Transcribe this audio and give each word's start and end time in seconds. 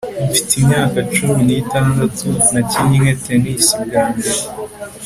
Mfite 0.29 0.51
imyaka 0.61 0.97
cumi 1.13 1.39
nitandatu 1.47 2.27
nakinnye 2.51 3.11
tennis 3.23 3.65
bwa 3.83 4.03
mbere 4.15 4.41